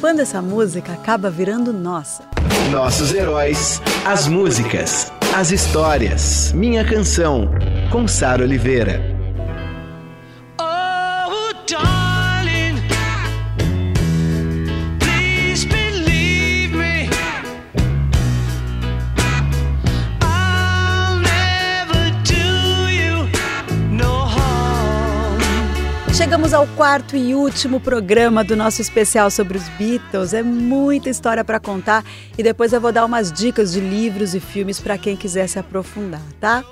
[0.00, 2.22] Quando essa música acaba virando nossa.
[2.70, 6.52] Nossos heróis, as músicas, as histórias.
[6.54, 7.50] Minha canção,
[7.92, 9.19] com Sara Oliveira.
[26.30, 30.32] Chegamos ao quarto e último programa do nosso especial sobre os Beatles.
[30.32, 32.04] É muita história para contar
[32.38, 35.58] e depois eu vou dar umas dicas de livros e filmes para quem quiser se
[35.58, 36.62] aprofundar, tá?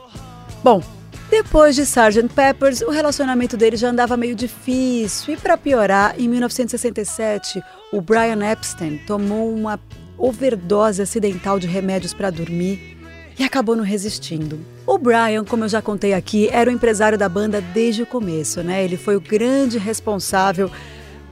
[0.62, 0.80] Bom,
[1.28, 2.28] depois de Sgt.
[2.32, 7.60] Peppers, o relacionamento deles já andava meio difícil e para piorar, em 1967,
[7.92, 9.80] o Brian Epstein tomou uma
[10.16, 12.97] overdose acidental de remédios para dormir
[13.38, 14.58] e acabou não resistindo.
[14.86, 18.62] O Brian, como eu já contei aqui, era o empresário da banda desde o começo,
[18.62, 18.84] né?
[18.84, 20.70] Ele foi o grande responsável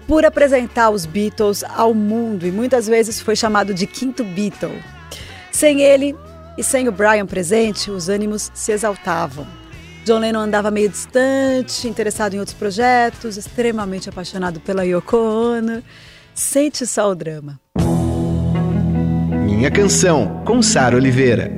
[0.06, 4.80] por apresentar os Beatles ao mundo e muitas vezes foi chamado de quinto Beatle.
[5.50, 6.14] Sem ele
[6.56, 9.46] e sem o Brian presente, os ânimos se exaltavam.
[10.04, 15.82] John Lennon andava meio distante, interessado em outros projetos, extremamente apaixonado pela Yoko Ono.
[16.32, 17.58] Sente só o drama.
[19.44, 21.50] Minha canção, com Sara Oliveira.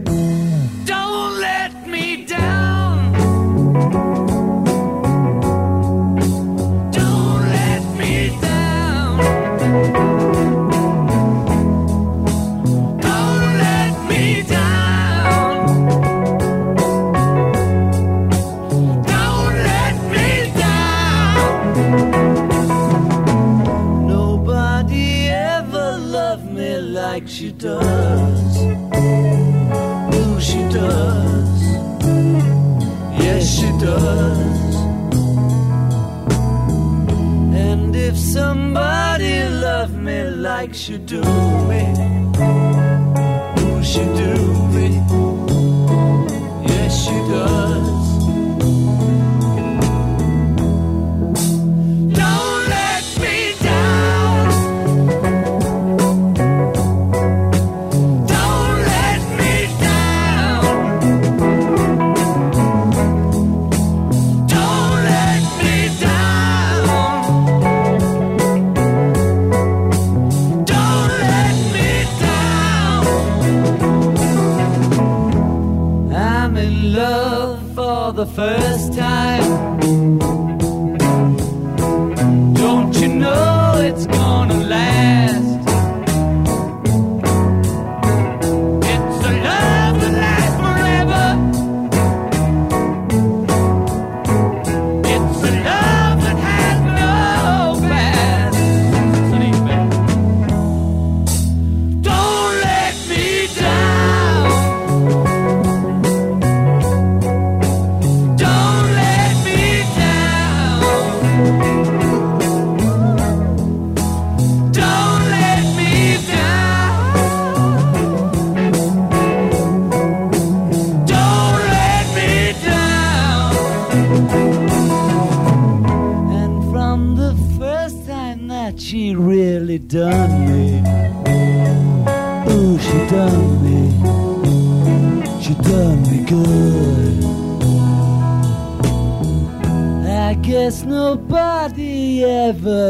[40.89, 41.18] You do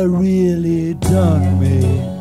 [0.09, 2.18] really done me.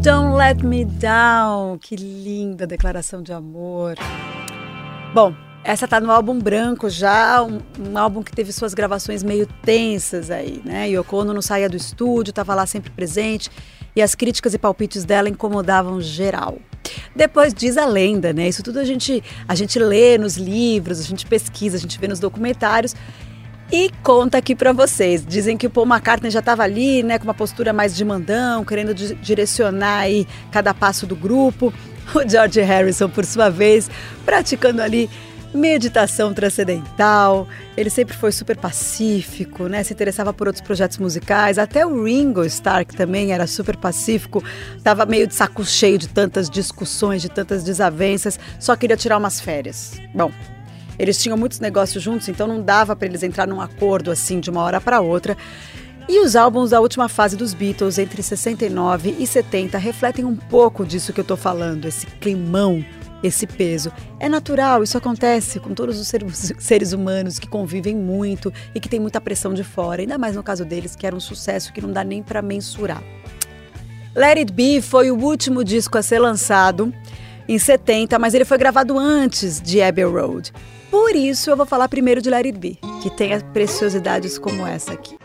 [0.00, 1.78] Down.
[1.78, 3.96] Que linda declaração de amor.
[5.12, 5.34] Bom,
[5.64, 10.30] essa tá no álbum branco já, um, um, álbum que teve suas gravações meio tensas
[10.30, 10.88] aí, né?
[10.88, 13.50] Yoko Ono não saía do estúdio, estava lá sempre presente
[13.96, 16.58] e as críticas e palpites dela incomodavam geral.
[17.14, 18.48] Depois diz a lenda, né?
[18.48, 22.06] Isso tudo a gente, a gente lê nos livros, a gente pesquisa, a gente vê
[22.06, 22.94] nos documentários
[23.70, 25.24] e conta aqui para vocês.
[25.24, 28.64] Dizem que o Paul McCartney já estava ali, né, com uma postura mais de mandão,
[28.64, 31.72] querendo direcionar aí cada passo do grupo.
[32.14, 33.90] O George Harrison, por sua vez,
[34.24, 35.10] praticando ali
[35.52, 37.46] meditação transcendental.
[37.76, 39.82] Ele sempre foi super pacífico, né?
[39.82, 41.58] Se interessava por outros projetos musicais.
[41.58, 44.42] Até o Ringo Starr, que também era super pacífico,
[44.76, 49.40] estava meio de saco cheio de tantas discussões, de tantas desavenças, só queria tirar umas
[49.40, 50.00] férias.
[50.14, 50.32] Bom,
[50.98, 54.50] eles tinham muitos negócios juntos, então não dava para eles entrar num acordo assim de
[54.50, 55.36] uma hora para outra.
[56.08, 60.84] E os álbuns da última fase dos Beatles, entre 69 e 70, refletem um pouco
[60.84, 62.84] disso que eu tô falando, esse climão
[63.22, 63.92] esse peso.
[64.18, 66.08] É natural, isso acontece com todos os
[66.58, 70.42] seres humanos que convivem muito e que tem muita pressão de fora, ainda mais no
[70.42, 73.02] caso deles, que era um sucesso que não dá nem para mensurar.
[74.14, 76.92] Let It Be foi o último disco a ser lançado
[77.48, 80.52] em 70, mas ele foi gravado antes de Abbey Road.
[80.90, 85.16] Por isso eu vou falar primeiro de It Be, que tem preciosidades como essa aqui.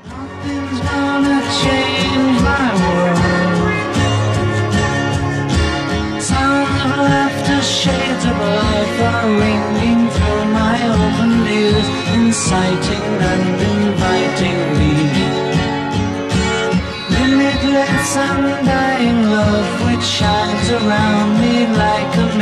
[17.09, 21.32] Limitless undying love which shines around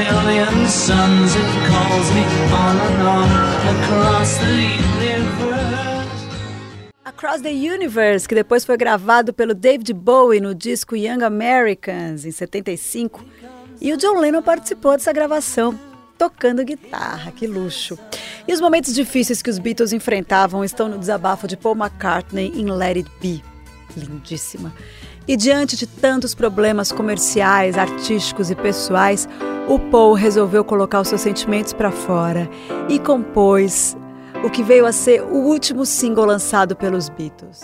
[0.04, 1.36] million suns.
[1.36, 3.30] It calls me on and on
[3.76, 4.82] across the.
[7.22, 12.32] Across the Universe, que depois foi gravado pelo David Bowie no disco Young Americans em
[12.32, 13.24] 75
[13.80, 15.80] e o John Lennon participou dessa gravação,
[16.18, 17.96] tocando guitarra, que luxo.
[18.48, 22.72] E os momentos difíceis que os Beatles enfrentavam estão no desabafo de Paul McCartney em
[22.72, 23.44] Let It Be.
[23.96, 24.74] Lindíssima.
[25.28, 29.30] E diante de tantos problemas comerciais, artísticos e pessoais,
[29.68, 32.50] o Paul resolveu colocar os seus sentimentos para fora
[32.90, 33.96] e compôs
[34.44, 37.62] o que veio a ser o último single lançado pelos Beatles.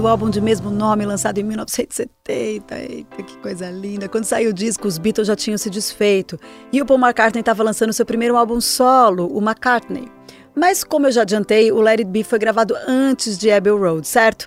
[0.00, 2.74] Do álbum de mesmo nome, lançado em 1970.
[2.74, 4.08] Eita, que coisa linda.
[4.08, 6.40] Quando saiu o disco, os Beatles já tinham se desfeito.
[6.72, 10.08] E o Paul McCartney estava lançando seu primeiro álbum solo, o McCartney.
[10.56, 14.08] Mas, como eu já adiantei, o Let It Be foi gravado antes de Abbey Road,
[14.08, 14.46] certo?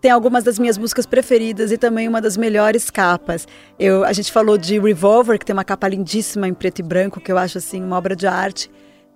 [0.00, 3.46] Tem algumas das minhas músicas preferidas e também uma das melhores capas.
[3.78, 7.20] Eu, a gente falou de Revolver, que tem uma capa lindíssima em preto e branco,
[7.20, 8.70] que eu acho assim uma obra de arte.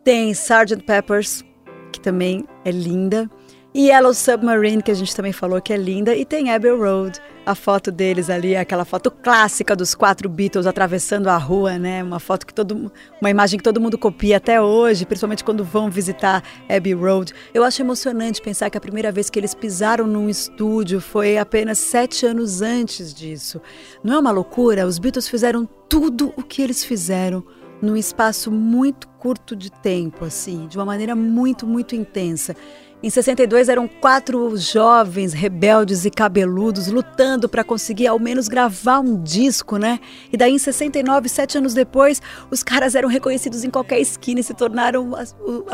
[0.05, 0.85] Tem Sgt.
[0.85, 1.43] Peppers,
[1.91, 3.31] que também é linda.
[3.75, 7.21] E Yellow Submarine, que a gente também falou que é linda, e tem Abbey Road,
[7.45, 12.03] a foto deles ali, aquela foto clássica dos quatro Beatles atravessando a rua, né?
[12.03, 15.91] Uma foto que todo uma imagem que todo mundo copia até hoje, principalmente quando vão
[15.91, 17.35] visitar Abbey Road.
[17.53, 21.79] Eu acho emocionante pensar que a primeira vez que eles pisaram num estúdio foi apenas
[21.79, 23.61] sete anos antes disso.
[24.03, 24.87] Não é uma loucura?
[24.87, 27.45] Os Beatles fizeram tudo o que eles fizeram
[27.81, 32.57] num espaço muito curto de tempo, assim, de uma maneira muito, muito intensa.
[33.01, 39.23] Em 62 eram quatro jovens rebeldes e cabeludos lutando para conseguir ao menos gravar um
[39.23, 40.01] disco, né?
[40.33, 44.43] E daí em 69, sete anos depois, os caras eram reconhecidos em qualquer esquina e
[44.43, 45.23] se tornaram a,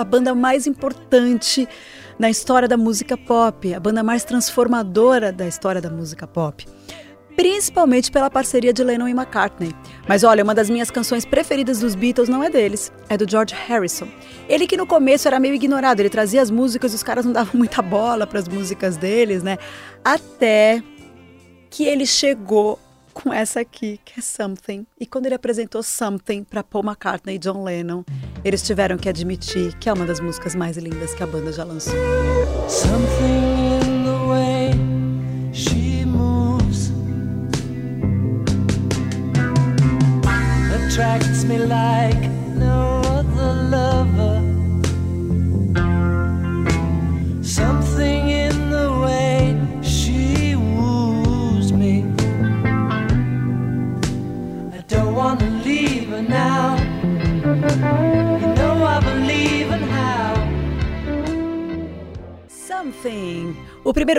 [0.00, 1.66] a banda mais importante
[2.18, 6.66] na história da música pop, a banda mais transformadora da história da música pop
[7.36, 9.74] principalmente pela parceria de Lennon e McCartney.
[10.08, 13.54] Mas olha, uma das minhas canções preferidas dos Beatles não é deles, é do George
[13.54, 14.08] Harrison.
[14.48, 17.32] Ele que no começo era meio ignorado, ele trazia as músicas e os caras não
[17.32, 19.58] davam muita bola para as músicas deles, né?
[20.04, 20.82] Até
[21.70, 22.78] que ele chegou
[23.12, 24.86] com essa aqui, que é Something.
[24.98, 28.04] E quando ele apresentou Something para Paul McCartney e John Lennon,
[28.44, 31.64] eles tiveram que admitir que é uma das músicas mais lindas que a banda já
[31.64, 31.94] lançou.
[32.68, 33.73] Something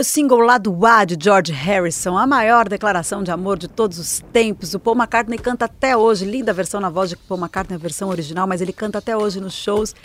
[0.06, 4.74] single lado A de George Harrison, a maior declaração de amor de todos os tempos.
[4.76, 8.10] O Paul McCartney canta até hoje, linda versão na voz de Paul McCartney, a versão
[8.10, 9.96] original, mas ele canta até hoje nos shows.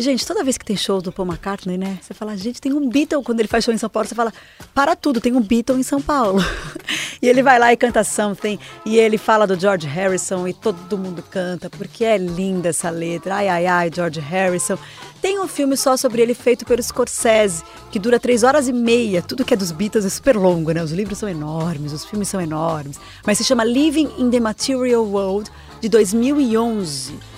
[0.00, 1.98] E, gente, toda vez que tem show do Paul McCartney, né?
[2.00, 3.22] Você fala, gente, tem um Beatle.
[3.22, 4.32] Quando ele faz show em São Paulo, você fala,
[4.72, 6.42] para tudo, tem um Beatle em São Paulo.
[7.20, 8.58] e ele vai lá e canta Something.
[8.86, 13.34] E ele fala do George Harrison e todo mundo canta, porque é linda essa letra.
[13.34, 14.78] Ai, ai, ai, George Harrison.
[15.20, 19.20] Tem um filme só sobre ele feito pelo Scorsese, que dura três horas e meia.
[19.20, 20.82] Tudo que é dos Beatles é super longo, né?
[20.82, 22.98] Os livros são enormes, os filmes são enormes.
[23.26, 27.29] Mas se chama Living in the Material World, de 2011.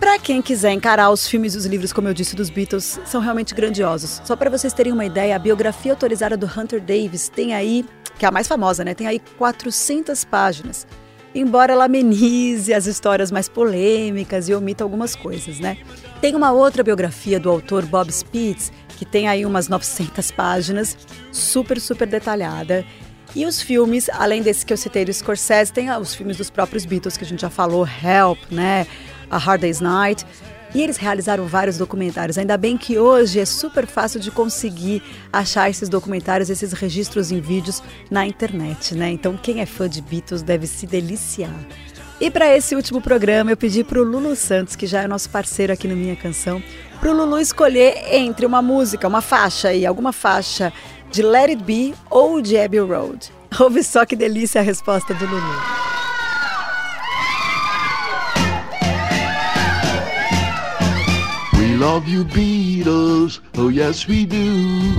[0.00, 3.20] Para quem quiser encarar os filmes e os livros, como eu disse, dos Beatles, são
[3.20, 4.22] realmente grandiosos.
[4.24, 7.84] Só para vocês terem uma ideia, a biografia autorizada do Hunter Davis tem aí,
[8.18, 8.94] que é a mais famosa, né?
[8.94, 10.86] Tem aí 400 páginas.
[11.34, 15.76] Embora ela amenize as histórias mais polêmicas e omita algumas coisas, né?
[16.18, 20.96] Tem uma outra biografia do autor Bob Spitz, que tem aí umas 900 páginas,
[21.30, 22.86] super, super detalhada.
[23.36, 26.84] E os filmes, além desse que eu citei do Scorsese, tem os filmes dos próprios
[26.86, 28.86] Beatles, que a gente já falou, Help, né?
[29.30, 30.26] A Hard Day's Night.
[30.74, 32.38] E eles realizaram vários documentários.
[32.38, 37.40] Ainda bem que hoje é super fácil de conseguir achar esses documentários, esses registros em
[37.40, 39.10] vídeos na internet, né?
[39.10, 41.54] Então quem é fã de Beatles deve se deliciar.
[42.20, 45.30] E para esse último programa eu pedi para o Lulu Santos, que já é nosso
[45.30, 46.62] parceiro aqui no Minha Canção,
[47.00, 50.70] para o Lulu escolher entre uma música, uma faixa e alguma faixa
[51.10, 53.32] de Let It Be ou de Abbey Road.
[53.58, 55.99] Ouve só que delícia a resposta do Lulu.
[61.80, 63.40] Love you, Beatles.
[63.56, 64.92] Oh, yes, we do.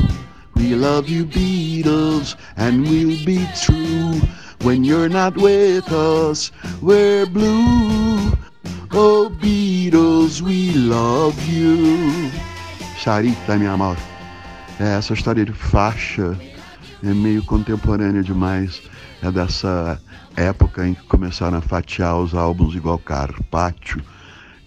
[0.55, 4.19] We love you, Beatles, and we'll be true.
[4.63, 8.33] When you're not with us, we're blue.
[8.91, 12.31] Oh, Beatles, we love you.
[12.97, 13.97] Charita, minha amor.
[14.79, 16.35] É, essa história de faixa
[17.03, 18.81] é meio contemporânea demais.
[19.21, 20.01] É dessa
[20.35, 24.01] época em que começaram a fatiar os álbuns igual Carpaccio.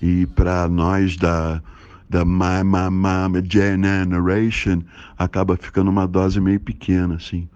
[0.01, 1.61] E para nós da
[2.15, 4.83] da My, My, My Generation
[5.19, 7.49] acaba ficando uma dose meio pequena, assim.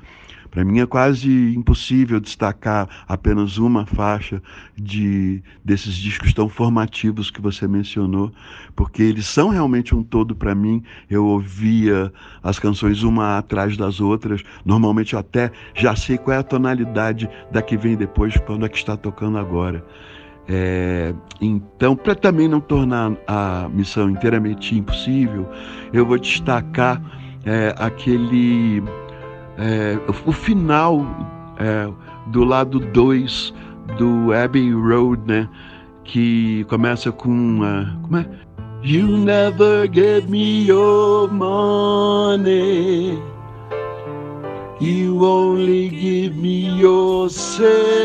[0.50, 4.42] Para mim é quase impossível destacar apenas uma faixa
[4.76, 8.32] de desses discos tão formativos que você mencionou,
[8.74, 10.82] porque eles são realmente um todo para mim.
[11.08, 12.12] Eu ouvia
[12.42, 17.62] as canções uma atrás das outras, normalmente até já sei qual é a tonalidade da
[17.62, 19.84] que vem depois, quando é que está tocando agora.
[20.48, 25.46] É, então, para também não tornar a missão inteiramente impossível,
[25.92, 27.02] eu vou destacar
[27.44, 28.82] é, aquele.
[29.58, 31.04] É, o final
[31.58, 31.88] é,
[32.28, 33.52] do lado 2
[33.98, 35.48] do Abbey Road, né?
[36.04, 37.60] Que começa com.
[37.60, 38.26] Uh, como é?
[38.82, 43.18] You never gave me your money.
[44.80, 47.98] You only give me your situation.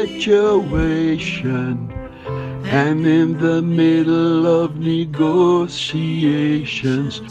[2.65, 7.21] And in the middle of negotiations,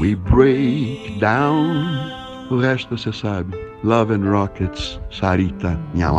[0.00, 2.48] we break down.
[2.50, 3.54] O resto você sabe.
[3.82, 6.10] Love and Rockets, Sarita, minha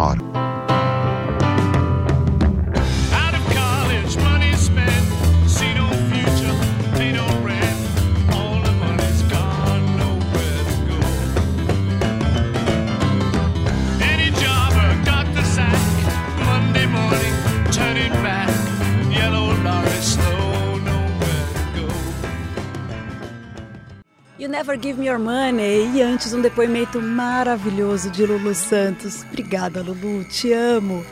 [24.45, 24.49] amor.
[24.49, 25.91] Never Give Me Your Money.
[25.95, 29.23] E antes, um depoimento maravilhoso de Lulu Santos.
[29.23, 31.05] Obrigada, Lulu, te amo.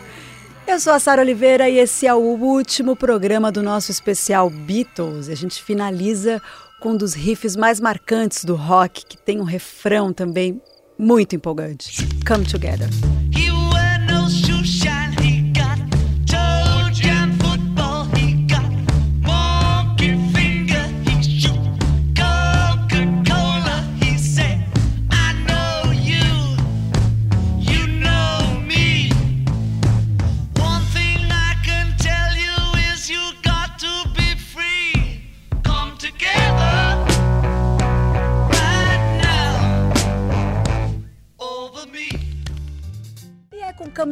[0.66, 5.28] Eu sou a Sara Oliveira e esse é o último programa do nosso especial Beatles.
[5.28, 6.42] A gente finaliza
[6.80, 10.62] com um dos riffs mais marcantes do rock, que tem um refrão também
[10.98, 12.08] muito empolgante.
[12.26, 12.90] Come Together.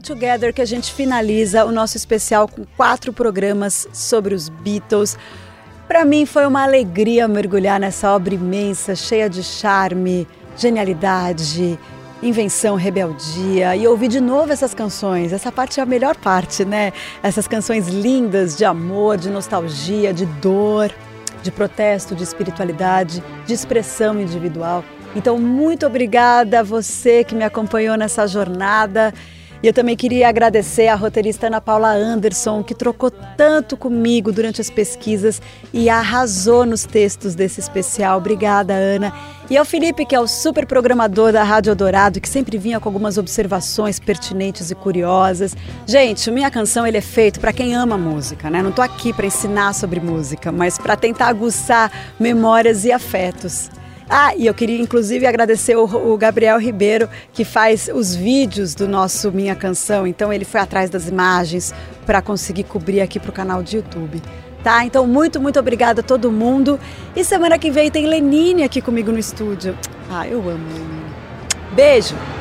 [0.02, 5.18] Together que a gente finaliza o nosso especial com quatro programas sobre os Beatles.
[5.88, 10.28] Para mim foi uma alegria mergulhar nessa obra imensa, cheia de charme,
[10.58, 11.78] genialidade,
[12.24, 15.34] invenção, rebeldia e ouvir de novo essas canções.
[15.34, 16.94] Essa parte é a melhor parte, né?
[17.24, 20.92] Essas canções lindas de amor, de nostalgia, de dor,
[21.42, 24.84] de protesto, de espiritualidade, de expressão individual.
[25.16, 29.14] Então, muito obrigada a você que me acompanhou nessa jornada.
[29.64, 34.60] E eu também queria agradecer a roteirista Ana Paula Anderson, que trocou tanto comigo durante
[34.60, 35.40] as pesquisas
[35.72, 38.18] e arrasou nos textos desse especial.
[38.18, 39.14] Obrigada, Ana.
[39.52, 42.90] E ao Felipe, que é o super programador da Rádio Dourado, que sempre vinha com
[42.90, 45.56] algumas observações pertinentes e curiosas.
[45.86, 48.64] Gente, minha canção ele é feito para quem ama música, né?
[48.64, 53.70] Não tô aqui para ensinar sobre música, mas para tentar aguçar memórias e afetos.
[54.14, 58.86] Ah, e eu queria inclusive agradecer o, o, Gabriel Ribeiro, que faz os vídeos do
[58.86, 60.06] nosso Minha Canção.
[60.06, 61.74] Então ele foi atrás das imagens
[62.06, 64.22] para conseguir cobrir aqui para o canal de YouTube.
[64.62, 64.84] Tá?
[64.84, 66.78] Então, muito, muito obrigada a todo mundo.
[67.16, 69.78] E semana que vem tem Lenine aqui comigo no estúdio.
[70.10, 71.06] Ah, eu amo Lenine.
[71.72, 72.41] Beijo!